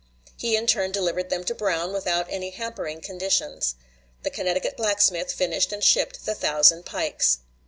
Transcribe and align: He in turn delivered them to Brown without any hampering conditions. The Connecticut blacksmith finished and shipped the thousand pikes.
He 0.35 0.55
in 0.55 0.65
turn 0.65 0.91
delivered 0.91 1.29
them 1.29 1.43
to 1.43 1.53
Brown 1.53 1.93
without 1.93 2.25
any 2.27 2.49
hampering 2.49 3.01
conditions. 3.01 3.75
The 4.23 4.31
Connecticut 4.31 4.75
blacksmith 4.75 5.31
finished 5.31 5.71
and 5.71 5.83
shipped 5.83 6.25
the 6.25 6.33
thousand 6.33 6.85
pikes. 6.87 7.37